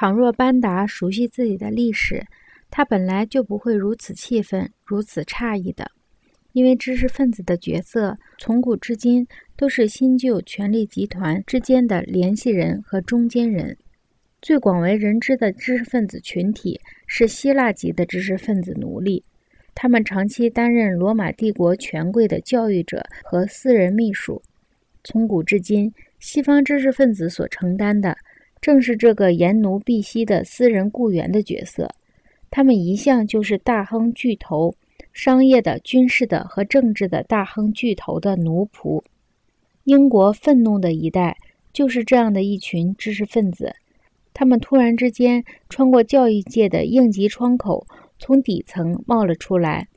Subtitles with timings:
[0.00, 2.24] 倘若班达熟悉自己的历史，
[2.70, 5.90] 他本来就不会如此气愤、如此诧异的，
[6.52, 9.28] 因为知识分子的角色从古至今
[9.58, 13.76] 都是新旧权力集团之间的联系人和中间人。
[14.40, 19.22] 最广为人知的知识分子群体是希腊籍的知识分子奴隶，
[19.74, 24.40] 他们长期担任罗马帝国权贵的教育者和私人秘书。
[25.04, 28.16] 从古至今，西方知识分子所承担的
[28.60, 31.88] 正是这个严奴婢膝的私人雇员的角色。
[32.50, 34.74] 他们一向就是大亨巨头、
[35.12, 39.02] 商业的、军事的和政治的大亨巨头的奴仆。
[39.84, 41.36] 英国愤怒的一代
[41.72, 43.72] 就是这样的一群知识分子。
[44.34, 47.86] 他们突然之间穿过教育界的应急窗口，
[48.18, 49.88] 从底层冒了出来，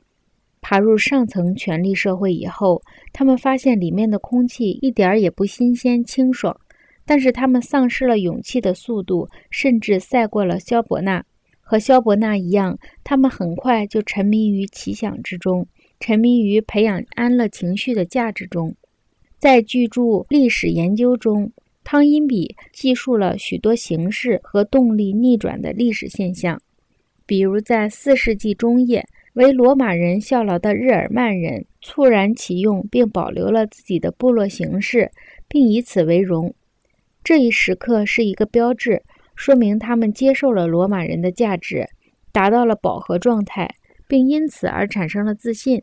[0.60, 6.56] 爬入上层权力社会以后，他们发现里面的空气一点儿也不新鲜清爽。
[7.04, 11.24] 但是他们丧失了勇气的速度，甚至赛过了萧伯纳。
[11.60, 15.66] 和萧伯纳一样，他们很快就沉迷于奇想之中，
[16.00, 18.74] 沉迷于培养安乐情绪的价值中。
[19.38, 21.52] 在巨著历史研究中。
[21.86, 26.58] 汤因比记述了许多形式和动力逆转的历史现象，
[27.26, 35.12] 比如在四世纪中叶，为罗马人效劳的日耳曼人猝然启用并保留了自己的部落形式，
[35.46, 36.54] 并以此为荣。
[37.24, 39.02] 这一时刻是一个标志，
[39.34, 41.88] 说明他们接受了罗马人的价值，
[42.30, 43.74] 达到了饱和状态，
[44.06, 45.82] 并因此而产生了自信。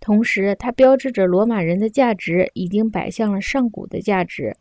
[0.00, 4.56] 同时，它标志着罗马人的价值已经摆向了上古的价值。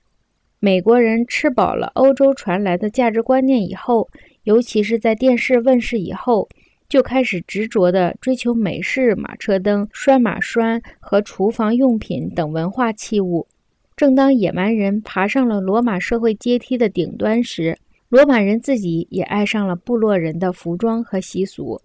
[0.60, 4.10] 美国人吃饱了欧洲传来的价值观念以后，
[4.44, 6.50] 尤其是在电视问世以后，
[6.90, 13.48] 就开始执着地追求美式马车灯、拴马栓和厨房用品等文化器物。
[13.98, 17.76] 正当野蛮人爬上了罗马社会阶梯的顶端时，
[18.10, 21.82] 罗马人自己也爱上了部落人的服装和习俗。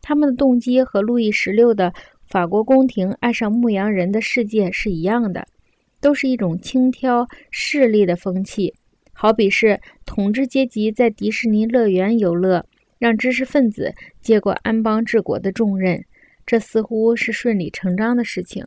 [0.00, 1.92] 他们的动机和路易十六的
[2.28, 5.44] 法国宫廷爱上牧羊人的世界是一样的。
[5.98, 8.72] 都是一种轻佻势利的风气，
[9.12, 12.64] 好比是统治阶级在迪士尼乐园游乐，
[12.98, 16.04] 让知识分子接过安邦治国的重任，
[16.44, 18.64] 这似乎是顺理成章的事情。